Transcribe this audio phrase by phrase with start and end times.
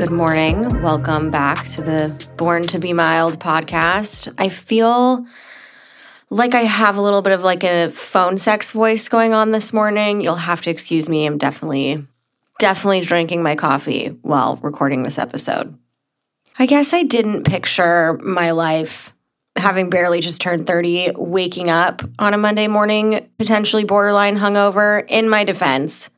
[0.00, 0.80] Good morning.
[0.80, 4.34] Welcome back to the Born to Be Mild podcast.
[4.38, 5.26] I feel
[6.30, 9.74] like I have a little bit of like a phone sex voice going on this
[9.74, 10.22] morning.
[10.22, 11.26] You'll have to excuse me.
[11.26, 12.02] I'm definitely,
[12.58, 15.76] definitely drinking my coffee while recording this episode.
[16.58, 19.14] I guess I didn't picture my life
[19.54, 25.04] having barely just turned 30, waking up on a Monday morning, potentially borderline hungover.
[25.08, 26.08] In my defense,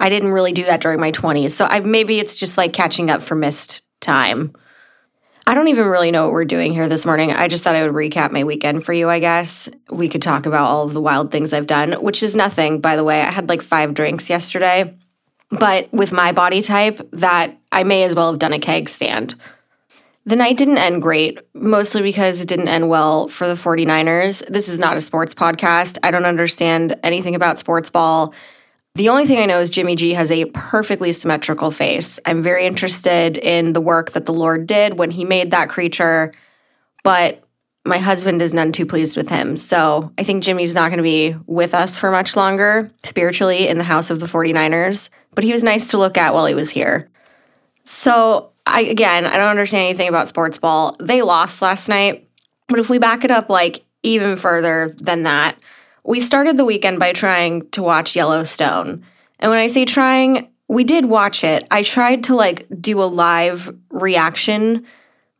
[0.00, 1.52] I didn't really do that during my 20s.
[1.52, 4.52] So I maybe it's just like catching up for missed time.
[5.46, 7.32] I don't even really know what we're doing here this morning.
[7.32, 9.68] I just thought I would recap my weekend for you, I guess.
[9.90, 12.96] We could talk about all of the wild things I've done, which is nothing, by
[12.96, 13.20] the way.
[13.20, 14.96] I had like five drinks yesterday.
[15.50, 19.34] But with my body type, that I may as well have done a keg stand.
[20.24, 24.46] The night didn't end great, mostly because it didn't end well for the 49ers.
[24.46, 25.98] This is not a sports podcast.
[26.04, 28.32] I don't understand anything about sports ball.
[28.96, 32.18] The only thing I know is Jimmy G has a perfectly symmetrical face.
[32.26, 36.32] I'm very interested in the work that the Lord did when he made that creature,
[37.04, 37.42] but
[37.86, 39.56] my husband is none too pleased with him.
[39.56, 43.78] So I think Jimmy's not going to be with us for much longer spiritually in
[43.78, 46.70] the house of the 49ers, but he was nice to look at while he was
[46.70, 47.08] here.
[47.84, 50.96] So I again, I don't understand anything about sports ball.
[51.00, 52.28] They lost last night,
[52.68, 55.56] but if we back it up like even further than that,
[56.04, 59.04] we started the weekend by trying to watch Yellowstone.
[59.38, 61.66] And when I say trying, we did watch it.
[61.70, 64.86] I tried to like do a live reaction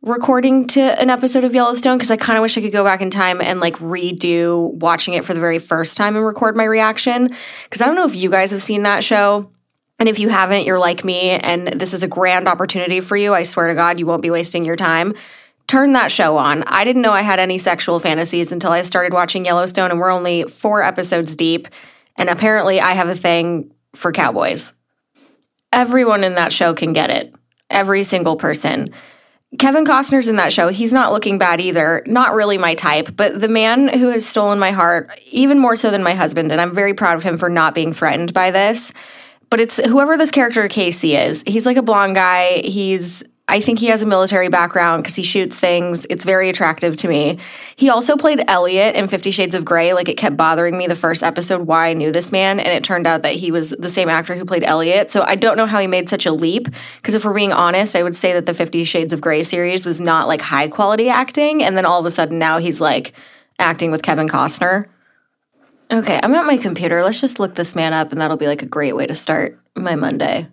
[0.01, 3.01] recording to an episode of Yellowstone because I kind of wish I could go back
[3.01, 6.63] in time and like redo watching it for the very first time and record my
[6.63, 7.29] reaction.
[7.63, 9.51] Because I don't know if you guys have seen that show.
[9.99, 13.35] And if you haven't, you're like me, and this is a grand opportunity for you.
[13.35, 15.13] I swear to God, you won't be wasting your time
[15.67, 16.63] turn that show on.
[16.63, 20.09] I didn't know I had any sexual fantasies until I started watching Yellowstone, and we're
[20.09, 21.67] only four episodes deep.
[22.17, 24.73] And apparently, I have a thing for cowboys.
[25.73, 27.33] Everyone in that show can get it.
[27.69, 28.93] Every single person.
[29.59, 30.69] Kevin Costner's in that show.
[30.69, 32.03] He's not looking bad either.
[32.05, 35.91] Not really my type, but the man who has stolen my heart, even more so
[35.91, 38.93] than my husband, and I'm very proud of him for not being threatened by this.
[39.49, 41.43] But it's whoever this character Kayce is.
[41.45, 42.61] He's like a blonde guy.
[42.63, 46.07] He's I think he has a military background because he shoots things.
[46.09, 47.37] It's very attractive to me.
[47.75, 49.93] He also played Elliot in Fifty Shades of Grey.
[49.93, 52.83] Like it kept bothering me the first episode why I knew this man, and it
[52.83, 55.11] turned out that he was the same actor who played Elliot.
[55.11, 56.69] So I don't know how he made such a leap.
[56.95, 59.85] Because if we're being honest, I would say that the Fifty Shades of Grey series
[59.85, 63.11] was not like high quality acting, and then all of a sudden now he's like
[63.59, 64.85] acting with Kevin Costner.
[65.91, 67.03] Okay, I'm at my computer.
[67.03, 69.59] Let's just look this man up, and that'll be like a great way to start
[69.75, 70.47] my Monday.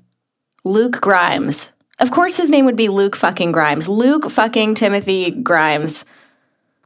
[0.65, 1.71] Luke Grimes.
[2.01, 3.89] Of course, his name would be Luke fucking Grimes.
[3.89, 6.05] Luke fucking Timothy Grimes.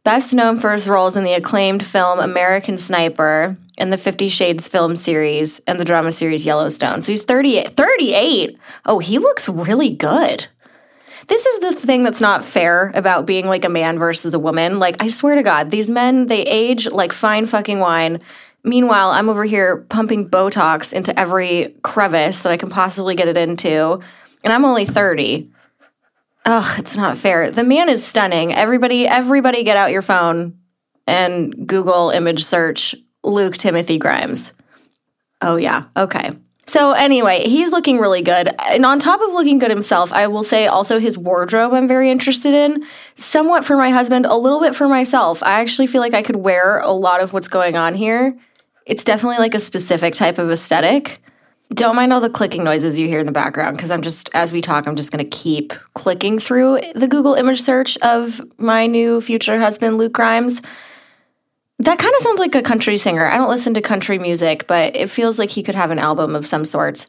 [0.05, 4.69] Best known for his roles in the acclaimed film American Sniper and the Fifty Shades
[4.69, 7.03] film series and the drama series Yellowstone.
[7.03, 7.77] So he's 38.
[7.77, 8.59] 38?
[8.87, 10.47] Oh, he looks really good.
[11.28, 14.78] This is the thing that's not fair about being like a man versus a woman.
[14.78, 18.21] Like, I swear to God, these men, they age like fine fucking wine.
[18.65, 23.37] Meanwhile, I'm over here pumping Botox into every crevice that I can possibly get it
[23.37, 24.01] into
[24.44, 25.50] and I'm only 30.
[26.44, 27.50] Oh, it's not fair.
[27.50, 28.53] The man is stunning.
[28.54, 30.58] Everybody, everybody get out your phone
[31.06, 34.53] and Google image search Luke Timothy Grimes.
[35.41, 35.84] Oh, yeah.
[35.97, 36.30] Okay.
[36.66, 38.48] So, anyway, he's looking really good.
[38.60, 42.10] And on top of looking good himself, I will say also his wardrobe I'm very
[42.10, 42.86] interested in.
[43.16, 45.42] Somewhat for my husband, a little bit for myself.
[45.42, 48.36] I actually feel like I could wear a lot of what's going on here.
[48.86, 51.20] It's definitely like a specific type of aesthetic.
[51.75, 54.53] Don't mind all the clicking noises you hear in the background because I'm just, as
[54.53, 58.87] we talk, I'm just going to keep clicking through the Google image search of my
[58.87, 60.60] new future husband, Luke Grimes.
[61.78, 63.27] That kind of sounds like a country singer.
[63.27, 66.37] I don't listen to country music, but it feels like he could have an album
[66.37, 67.06] of some sorts.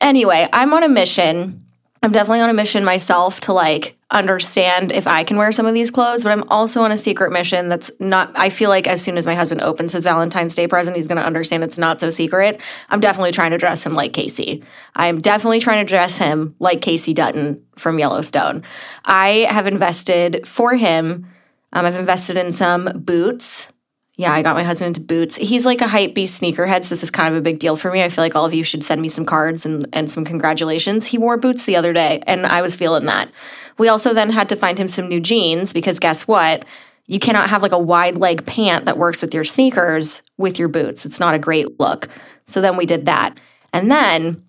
[0.00, 1.64] Anyway, I'm on a mission
[2.04, 5.74] I'm definitely on a mission myself to like understand if I can wear some of
[5.74, 9.02] these clothes, but I'm also on a secret mission that's not, I feel like as
[9.02, 12.00] soon as my husband opens his Valentine's Day present, he's going to understand it's not
[12.00, 12.60] so secret.
[12.88, 14.62] I'm definitely trying to dress him like Kayce.
[14.94, 18.62] I'm definitely trying to dress him like Kayce Dutton from Yellowstone.
[19.04, 21.26] I have invested for him,
[21.74, 23.68] um, I've invested in some boots
[24.16, 25.34] yeah, I got my husband into boots.
[25.34, 27.90] He's like a hype beast sneakerhead, so this is kind of a big deal for
[27.90, 28.02] me.
[28.02, 31.06] I feel like all of you should send me some cards and, and some congratulations.
[31.06, 33.28] He wore boots the other day, and I was feeling that.
[33.76, 36.64] We also then had to find him some new jeans because guess what?
[37.06, 40.68] You cannot have like a wide leg pant that works with your sneakers with your
[40.68, 41.04] boots.
[41.04, 42.08] It's not a great look.
[42.46, 43.38] So then we did that.
[43.72, 44.44] And then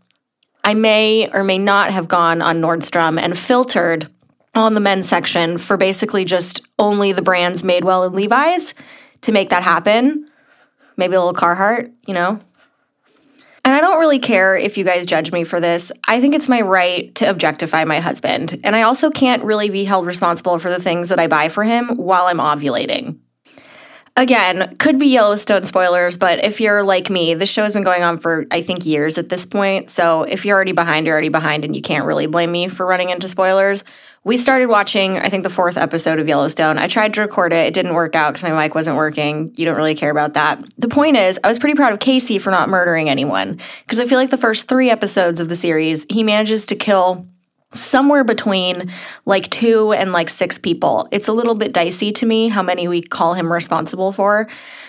[0.64, 4.08] I may or may not have gone on Nordstrom and filtered
[4.54, 8.74] on the men's section for basically just only the brands Madewell and Levi's
[9.26, 10.28] to make that happen.
[10.98, 12.40] Maybe a little Carhartt, you know.
[13.66, 15.92] And I don't really care if you guys judge me for this.
[16.08, 18.62] I think it's my right to objectify my husband.
[18.64, 21.64] And I also can't really be held responsible for the things that I buy for
[21.64, 23.18] him while I'm ovulating.
[24.16, 28.04] Again, could be Yellowstone spoilers, but if you're like me, this show has been going
[28.04, 29.90] on for, I think, years at this point.
[29.90, 32.86] So if you're already behind, you're already behind, and you can't really blame me for
[32.86, 33.84] running into spoilers.
[34.26, 36.80] We started watching, I think, the fourth episode of Yellowstone.
[36.80, 37.68] I tried to record it.
[37.68, 39.54] It didn't work out because my mic wasn't working.
[39.56, 40.66] You don't really care about that.
[40.80, 44.08] The point is, I was pretty proud of Kayce for not murdering anyone because I
[44.08, 47.28] feel like the first three episodes of the series, he manages to kill
[47.72, 48.92] somewhere between
[49.26, 51.08] like two and like six people.
[51.12, 54.48] It's a little bit dicey to me how many we call him responsible for.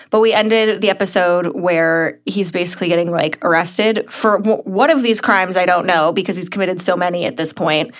[0.09, 5.21] But we ended the episode where he's basically getting like arrested for one of these
[5.21, 5.57] crimes.
[5.57, 7.93] I don't know because he's committed so many at this point.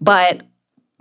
[0.00, 0.42] But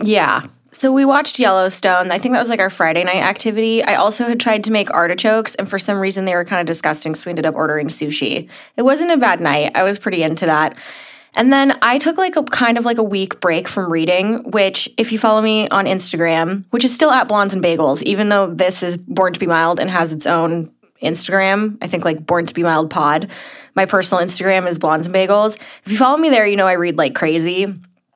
[0.01, 0.47] yeah.
[0.71, 2.11] So we watched Yellowstone.
[2.11, 3.83] I think that was like our Friday night activity.
[3.83, 6.67] I also had tried to make artichokes, and for some reason they were kind of
[6.67, 7.15] disgusting.
[7.15, 8.47] So we ended up ordering sushi.
[8.77, 9.71] It wasn't a bad night.
[9.75, 10.77] I was pretty into that.
[11.35, 14.89] And then I took like a kind of like a week break from reading, which
[14.97, 18.47] if you follow me on Instagram, which is still at Blondes and Bagels, even though
[18.47, 20.71] this is Born to be Mild and has its own
[21.03, 23.29] Instagram, I think like Born to be Mild Pod.
[23.75, 25.57] My personal Instagram is Blondes and Bagels.
[25.85, 27.73] If you follow me there, you know I read like crazy.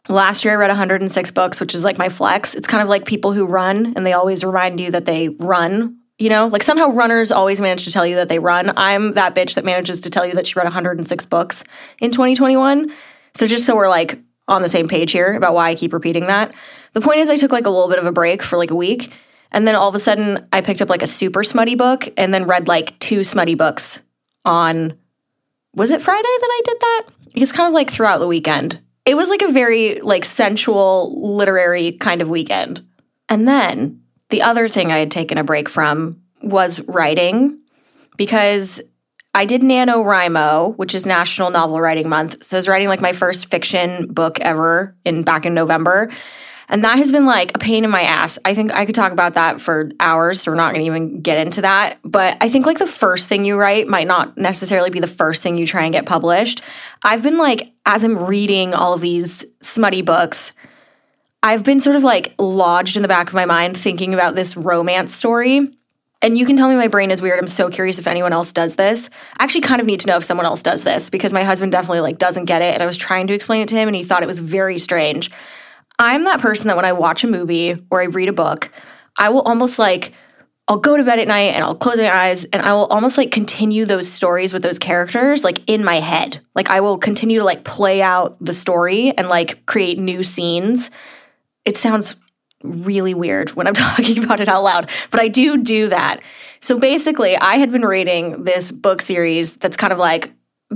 [0.10, 2.56] Last year I read 106 books, which is like my flex.
[2.56, 5.98] It's kind of like people who run and they always remind you that they run
[6.20, 8.72] you know, like somehow runners always manage to tell you that they run.
[8.78, 11.64] I'm that bitch that manages to tell you that she read 106 books
[12.00, 12.94] in 2021.
[13.34, 16.28] So just so we're like on the same page here about why I keep repeating
[16.28, 16.54] that.
[16.94, 18.76] The point is I took like a little bit of a break for like a
[18.76, 19.12] week
[19.52, 22.34] and then all of a sudden I picked up like a super smutty book and
[22.34, 24.02] then read like two smutty books
[24.46, 24.98] on
[25.74, 27.06] was it Friday that I did that?
[27.34, 28.80] It's kind of like throughout the weekend.
[29.06, 32.86] It was like a very like sensual literary kind of weekend.
[33.30, 37.60] And then the other thing I had taken a break from was writing
[38.18, 38.82] because
[39.36, 42.44] I did NaNoWriMo, which is National Novel Writing Month.
[42.44, 46.12] So I was writing like my first fiction book ever in back in November.
[46.70, 48.40] And that has been like a pain in my ass.
[48.46, 51.22] I think I could talk about that for hours, so we're not going to even
[51.22, 52.00] get into that.
[52.04, 55.44] But I think like the first thing you write might not necessarily be the first
[55.44, 56.62] thing you try and get published.
[57.04, 60.52] I've been like, as I'm reading all of these smutty books,
[61.44, 64.56] I've been sort of like lodged in the back of my mind thinking about this
[64.56, 65.76] romance story.
[66.22, 67.38] And you can tell me my brain is weird.
[67.38, 69.10] I'm so curious if anyone else does this.
[69.38, 71.74] I actually kind of need to know if someone else does this because my husband
[71.74, 73.96] definitely like doesn't get it and I was trying to explain it to him and
[73.96, 75.30] he thought it was very strange.
[76.00, 78.72] I'm that person that when I watch a movie or I read a book,
[79.18, 80.14] I will almost like
[80.68, 83.18] I'll go to bed at night and I'll close my eyes and I will almost
[83.18, 86.40] like continue those stories with those characters like in my head.
[86.56, 90.90] Like I will continue to like play out the story and like create new scenes
[91.66, 92.16] it sounds
[92.64, 96.22] really weird when I'm talking about it out loud, but I do do that.
[96.60, 100.32] So basically, I had been reading this book series that's kind of like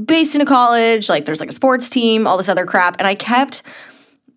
[0.06, 2.98] based in a college, like there's like a sports team, all this other crap.
[3.00, 3.64] And I kept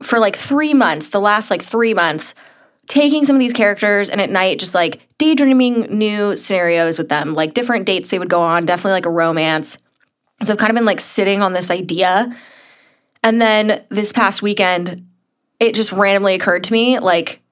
[0.02, 2.34] for like three months, the last like three months,
[2.88, 7.34] taking some of these characters and at night just like daydreaming new scenarios with them,
[7.34, 9.78] like different dates they would go on, definitely like a romance.
[10.42, 12.34] So I've kind of been like sitting on this idea.
[13.22, 15.06] And then this past weekend,
[15.60, 17.42] it just randomly occurred to me like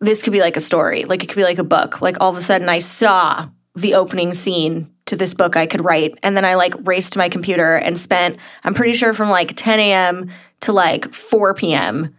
[0.00, 2.00] this could be like a story, like it could be like a book.
[2.00, 5.84] Like all of a sudden I saw the opening scene to this book I could
[5.84, 6.18] write.
[6.22, 9.54] And then I like raced to my computer and spent, I'm pretty sure from like
[9.54, 10.30] 10 a.m.
[10.60, 12.14] to like 4 p.m.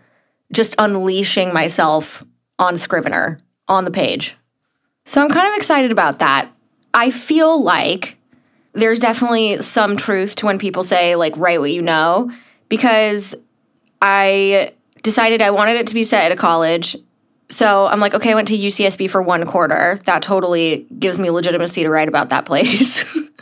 [0.52, 2.24] just unleashing myself
[2.60, 4.36] on Scrivener on the page.
[5.06, 6.50] So I'm kind of excited about that.
[6.94, 8.18] I feel like
[8.74, 12.32] there's definitely some truth to when people say, like, write what you know,
[12.70, 13.36] because
[14.02, 16.96] I decided I wanted it to be set at a college.
[17.50, 20.00] So I'm like, okay, I went to UCSB for one quarter.
[20.06, 23.06] That totally gives me legitimacy to write about that place.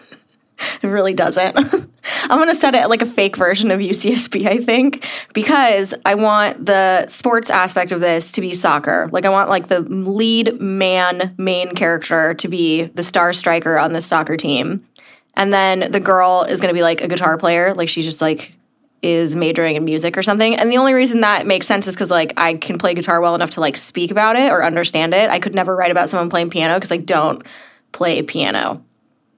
[0.86, 1.58] it really doesn't.
[2.30, 6.16] I'm going to set it like a fake version of UCSB, I think, because I
[6.16, 9.10] want the sports aspect of this to be soccer.
[9.12, 13.94] Like, I want like the lead man main character to be the star striker on
[13.94, 14.86] this soccer team.
[15.34, 17.74] And then the girl is going to be like a guitar player.
[17.74, 18.54] Like, she's just like
[19.02, 20.56] is majoring in music or something.
[20.56, 23.36] And the only reason that makes sense is because like I can play guitar well
[23.36, 25.30] enough to like speak about it or understand it.
[25.30, 27.46] I could never write about someone playing piano because I don't
[27.92, 28.84] play piano.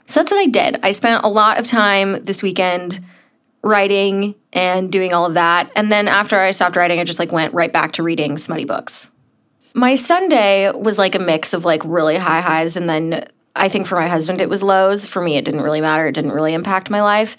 [0.08, 0.80] So that's what I did.
[0.84, 3.00] I spent a lot of time this weekend
[3.62, 5.70] writing and doing all of that.
[5.76, 8.66] And then after I stopped writing, I just like went right back to reading smutty
[8.66, 9.12] books.
[9.74, 13.88] My Sunday was like a mix of like really high highs and then I think
[13.88, 15.06] for my husband it was lows.
[15.06, 16.08] For me it didn't really matter.
[16.08, 17.38] It didn't really impact my life.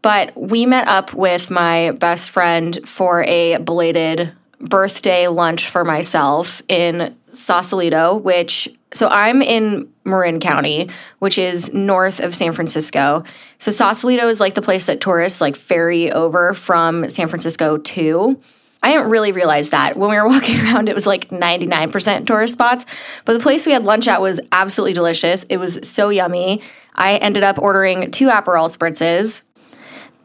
[0.00, 6.62] But we met up with my best friend for a belated birthday lunch for myself
[6.68, 10.88] in Sausalito, which so I'm in Marin County,
[11.18, 13.24] which is north of San Francisco.
[13.58, 18.40] So Sausalito is like the place that tourists like ferry over from San Francisco to.
[18.84, 22.54] I didn't really realize that when we were walking around, it was like 99% tourist
[22.54, 22.86] spots.
[23.24, 25.44] But the place we had lunch at was absolutely delicious.
[25.44, 26.62] It was so yummy.
[26.94, 29.42] I ended up ordering two Aperol spritzes.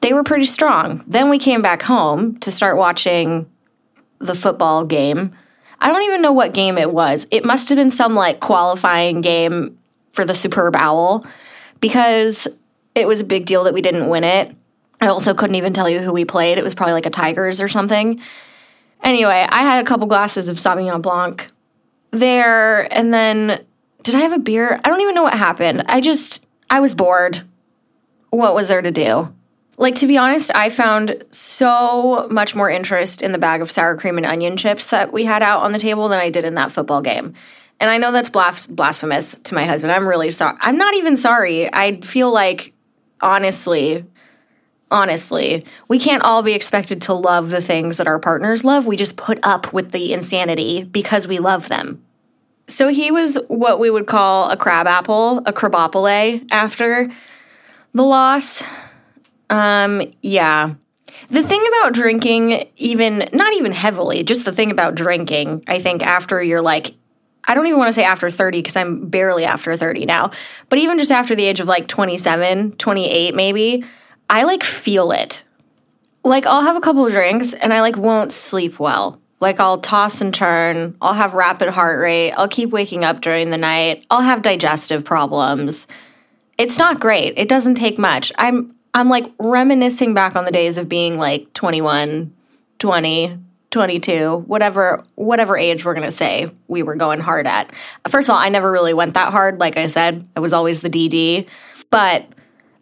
[0.02, 1.04] They were pretty strong.
[1.08, 3.50] Then we came back home to start watching
[4.20, 5.34] the football game.
[5.82, 7.26] I don't even know what game it was.
[7.32, 9.78] It must have been some like qualifying game
[10.14, 11.26] for the Superb Owl
[11.80, 12.48] because
[12.96, 14.56] it was a big deal that we didn't win it.
[15.02, 16.58] I also couldn't even tell you who we played.
[16.58, 18.20] It was probably like a Tigers or something.
[19.02, 21.50] Anyway, I had a couple glasses of Sauvignon Blanc
[22.12, 23.64] there, and then
[24.04, 24.80] did I have a beer?
[24.84, 25.86] I don't even know what happened.
[25.88, 27.42] I just, I was bored.
[28.32, 29.34] What was there to do?
[29.80, 33.96] Like, to be honest, I found so much more interest in the bag of sour
[33.96, 36.56] cream and onion chips that we had out on the table than I did in
[36.56, 37.34] that football game.
[37.80, 39.94] And I know that's blasphemous to my husband.
[39.94, 40.58] I'm really sorry.
[40.60, 41.74] I'm not even sorry.
[41.74, 42.74] I feel like,
[43.22, 44.06] honestly,
[44.92, 48.86] honestly, we can't all be expected to love the things that our partners love.
[48.86, 52.04] We just put up with the insanity because we love them.
[52.68, 57.10] So he was what we would call a crab apple, a crabopole after
[57.94, 58.62] the loss.
[59.50, 60.76] Um, yeah.
[61.30, 66.06] The thing about drinking, even not even heavily, just the thing about drinking, I think
[66.06, 66.94] after you're like,
[67.48, 70.32] I don't even want to say after 30 because I'm barely after 30 now,
[70.70, 73.84] but even just after the age of like 27, 28 maybe,
[74.30, 75.44] I like feel it.
[76.24, 79.20] Like I'll have a couple of drinks and I like won't sleep well.
[79.40, 83.50] Like I'll toss and turn, I'll have rapid heart rate, I'll keep waking up during
[83.50, 85.88] the night, I'll have digestive problems.
[86.58, 87.34] It's not great.
[87.38, 88.34] It doesn't take much.
[88.38, 92.34] I'm I'm like reminiscing back on the days of being like 21,
[92.80, 93.40] 20,
[93.72, 97.72] 22, whatever whatever age we're going to say we were going hard at.
[98.10, 100.28] First of all, I never really went that hard like I said.
[100.36, 101.48] I was always the DD,
[101.90, 102.28] but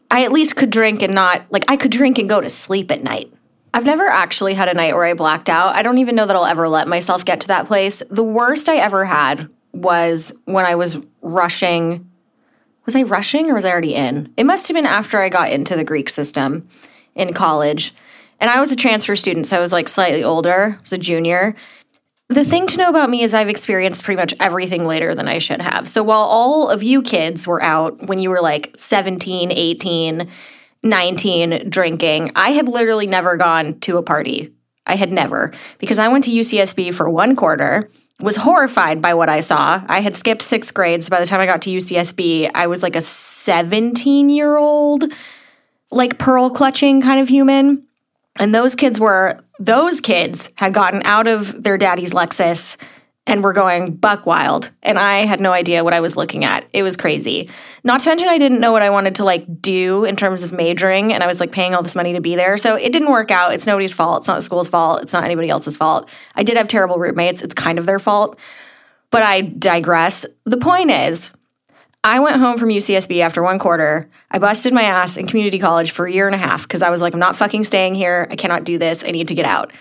[0.09, 2.89] I at least could drink and not like I could drink and go to sleep
[2.89, 3.31] at night.
[3.75, 5.75] I've never actually had a night where I blacked out.
[5.75, 8.01] I don't even know that I'll ever let myself get to that place.
[8.09, 12.06] The worst I ever had was when I was rushing
[12.87, 14.33] was I rushing or was I already in?
[14.37, 16.67] It must have been after I got into the Greek system
[17.13, 17.93] in college.
[18.39, 20.97] And I was a transfer student, so I was like slightly older, I was a
[20.97, 21.53] junior.
[22.29, 25.39] The thing to know about me is I've experienced pretty much everything later than I
[25.39, 25.87] should have.
[25.87, 30.29] So while all of you kids were out when you were like 17, 18,
[30.83, 34.53] 19 drinking, I had literally never gone to a party.
[34.85, 39.29] I had never because I went to UCSB for one quarter was horrified by what
[39.29, 39.83] I saw.
[39.87, 42.81] I had skipped sixth grade, so by the time I got to UCSB, I was
[42.81, 45.05] like a 17 year old,
[45.91, 47.85] like pearl clutching kind of human.
[48.39, 52.77] And those kids were, those kids had gotten out of their daddy's Lexus
[53.27, 54.71] and were going buck wild.
[54.81, 56.65] And I had no idea what I was looking at.
[56.73, 57.49] It was crazy.
[57.83, 60.53] Not to mention, I didn't know what I wanted to like do in terms of
[60.53, 61.13] majoring.
[61.13, 62.57] And I was like paying all this money to be there.
[62.57, 63.53] So it didn't work out.
[63.53, 64.21] It's nobody's fault.
[64.21, 65.01] It's not the school's fault.
[65.01, 66.09] It's not anybody else's fault.
[66.35, 67.41] I did have terrible roommates.
[67.41, 68.39] It's kind of their fault.
[69.11, 70.25] But I digress.
[70.45, 71.31] The point is,
[72.03, 74.09] I went home from UCSB after one quarter.
[74.31, 76.89] I busted my ass in community college for a year and a half because I
[76.89, 78.27] was like, I'm not fucking staying here.
[78.31, 79.03] I cannot do this.
[79.03, 79.73] I need to get out.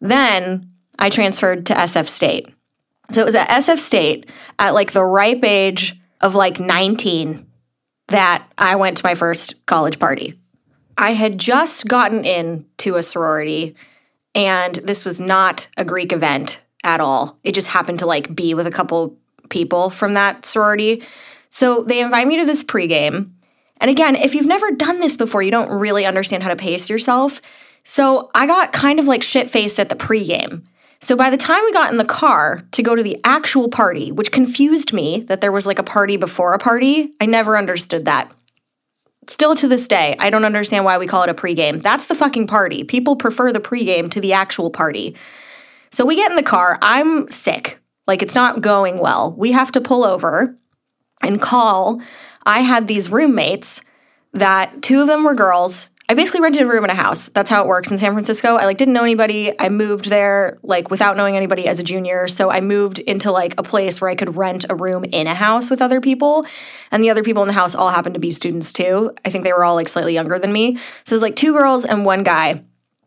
[0.00, 2.54] Then I transferred to SF State.
[3.10, 7.46] So it was at SF State at like the ripe age of like 19
[8.08, 10.38] that I went to my first college party.
[10.96, 13.74] I had just gotten into a sorority
[14.34, 17.38] and this was not a Greek event at all.
[17.42, 19.16] It just happened to like be with a couple
[19.48, 21.02] people from that sorority.
[21.50, 23.30] So they invite me to this pregame.
[23.80, 26.88] And again, if you've never done this before, you don't really understand how to pace
[26.88, 27.40] yourself.
[27.84, 30.62] So I got kind of like shit faced at the pregame.
[31.04, 34.10] So by the time we got in the car to go to the actual party,
[34.10, 38.06] which confused me that there was like a party before a party, I never understood
[38.06, 38.32] that.
[39.28, 41.82] Still to this day, I don't understand why we call it a pregame.
[41.82, 42.84] That's the fucking party.
[42.84, 45.14] People prefer the pregame to the actual party.
[45.92, 46.78] So we get in the car.
[46.80, 47.78] I'm sick.
[48.06, 49.34] Like it's not going well.
[49.36, 50.56] We have to pull over
[51.20, 52.00] and call.
[52.46, 53.82] I had these roommates
[54.32, 57.28] that two of them were girls I basically rented a room in a house.
[57.28, 58.56] That's how it works in San Francisco.
[58.56, 59.58] I like didn't know anybody.
[59.58, 62.28] I moved there like without knowing anybody as a junior.
[62.28, 65.34] So I moved into like a place where I could rent a room in a
[65.34, 66.44] house with other people.
[66.90, 69.14] And the other people in the house all happened to be students too.
[69.24, 70.76] I think they were all like slightly younger than me.
[71.04, 72.62] So it was like two girls and one guy.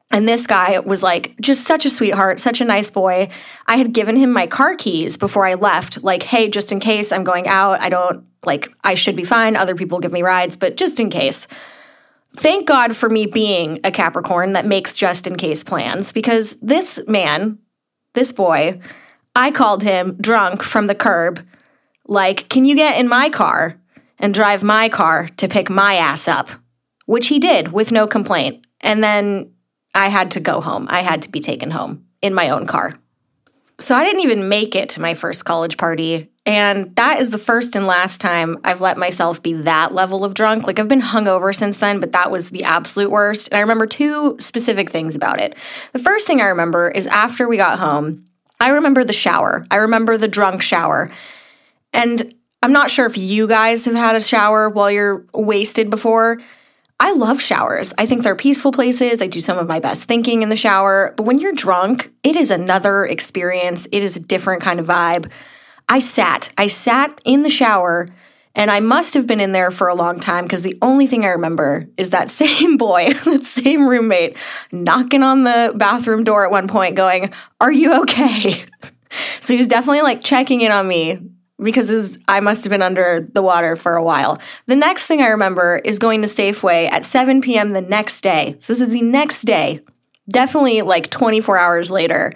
[0.09, 3.29] And this guy was like just such a sweetheart, such a nice boy.
[3.67, 7.11] I had given him my car keys before I left, like, hey, just in case
[7.11, 9.55] I'm going out, I don't like, I should be fine.
[9.55, 11.45] Other people give me rides, but just in case
[12.35, 16.99] thank God for me being a Capricorn that makes just in case plans because this
[17.07, 17.59] man,
[18.13, 18.79] this boy,
[19.35, 21.45] I called him drunk from the curb,
[22.07, 23.79] like, Can you get in my car
[24.19, 26.49] and drive my car to pick my ass up?
[27.05, 28.65] Which he did with no complaint.
[28.81, 29.53] And then
[29.93, 30.87] I had to go home.
[30.89, 32.93] I had to be taken home in my own car.
[33.79, 36.31] So I didn't even make it to my first college party.
[36.47, 40.33] And that is the first and last time I've let myself be that level of
[40.33, 40.65] drunk.
[40.65, 43.49] Like I've been hungover since then, but that was the absolute worst.
[43.51, 45.57] And I remember two specific things about it.
[45.91, 48.25] The first thing I remember is after we got home,
[48.61, 49.67] I remember the shower.
[49.69, 51.11] I remember the drunk shower.
[51.91, 56.39] And I'm not sure if you guys have had a shower while you're wasted before.
[56.97, 57.93] I love showers.
[57.97, 59.21] I think they're peaceful places.
[59.21, 61.13] I do some of my best thinking in the shower.
[61.17, 63.85] But when you're drunk, it is another experience.
[63.91, 65.29] It is a different kind of vibe.
[65.89, 68.09] I sat, I sat in the shower
[68.55, 71.23] and I must have been in there for a long time because the only thing
[71.23, 74.35] I remember is that same boy, that same roommate,
[74.71, 78.65] knocking on the bathroom door at one point, going, Are you okay?
[79.39, 81.19] so he was definitely like checking in on me
[81.61, 84.39] because was, I must have been under the water for a while.
[84.65, 87.73] The next thing I remember is going to Safeway at 7 p.m.
[87.73, 88.57] the next day.
[88.59, 89.81] So this is the next day,
[90.29, 92.33] definitely like 24 hours later,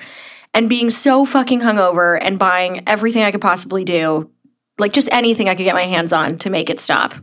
[0.54, 4.30] and being so fucking hungover and buying everything I could possibly do,
[4.78, 7.14] like just anything I could get my hands on to make it stop.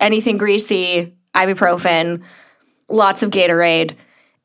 [0.00, 2.22] Anything greasy, ibuprofen,
[2.88, 3.94] lots of Gatorade.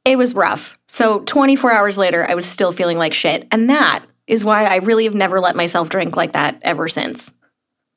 [0.05, 0.77] It was rough.
[0.87, 3.47] So 24 hours later, I was still feeling like shit.
[3.51, 7.33] And that is why I really have never let myself drink like that ever since.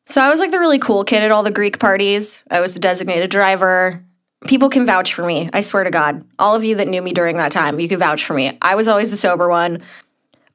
[0.07, 2.43] So I was like the really cool kid at all the Greek parties.
[2.50, 4.05] I was the designated driver.
[4.47, 5.49] People can vouch for me.
[5.53, 6.25] I swear to God.
[6.38, 8.59] All of you that knew me during that time, you can vouch for me.
[8.61, 9.83] I was always the sober one,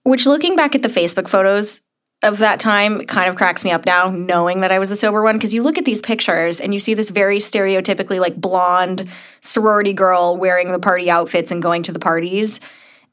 [0.09, 1.81] which looking back at the Facebook photos
[2.23, 5.21] of that time kind of cracks me up now, knowing that I was a sober
[5.21, 5.35] one.
[5.37, 9.07] Because you look at these pictures and you see this very stereotypically like blonde
[9.41, 12.59] sorority girl wearing the party outfits and going to the parties.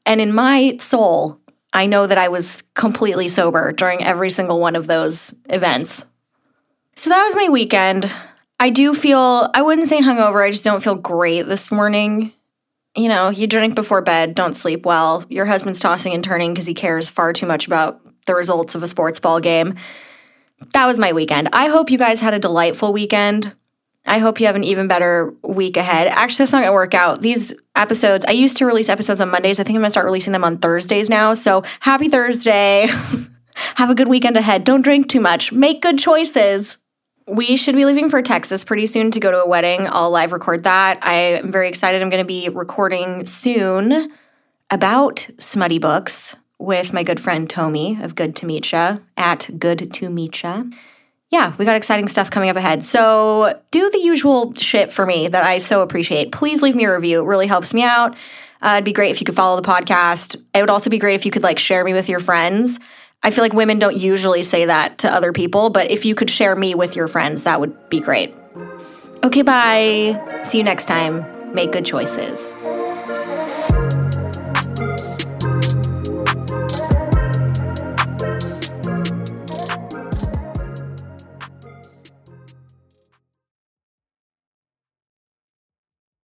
[0.07, 1.39] And in my soul,
[1.71, 6.03] I know that I was completely sober during every single one of those events.
[6.95, 8.11] So that was my weekend.
[8.59, 12.33] I do feel, I wouldn't say hungover, I just don't feel great this morning.
[12.97, 15.23] You know, you drink before bed, don't sleep well.
[15.29, 18.81] Your husband's tossing and turning because he cares far too much about the results of
[18.81, 19.75] a sports ball game.
[20.73, 21.49] That was my weekend.
[21.53, 23.53] I hope you guys had a delightful weekend.
[24.07, 26.07] I hope you have an even better week ahead.
[26.07, 27.21] Actually, that's not going to work out.
[27.21, 29.59] These episodes, I used to release episodes on Mondays.
[29.59, 31.33] I think I'm going to start releasing them on Thursdays now.
[31.33, 32.87] So happy Thursday.
[33.75, 34.63] have a good weekend ahead.
[34.63, 35.51] Don't drink too much.
[35.51, 36.77] Make good choices.
[37.27, 39.87] We should be leaving for Texas pretty soon to go to a wedding.
[39.89, 40.99] I'll live record that.
[41.05, 42.01] I am very excited.
[42.01, 44.11] I'm going to be recording soon
[44.69, 49.93] about smutty books with my good friend Tomi of Good to Meet Ya at Good
[49.93, 50.63] to Meet Ya
[51.29, 52.83] yeah, we got exciting stuff coming up ahead.
[52.83, 56.31] So do the usual shit for me that I so appreciate.
[56.31, 57.21] Please leave me a review.
[57.21, 58.15] It really helps me out.
[58.61, 60.35] Uh, it'd be great if you could follow the podcast.
[60.53, 62.79] It would also be great if you could like share me with your friends.
[63.23, 66.29] I feel like women don't usually say that to other people, but if you could
[66.29, 68.33] share me with your friends, that would be great.
[69.23, 70.41] Okay, bye.
[70.43, 71.25] See you next time.
[71.53, 72.53] Make good choices.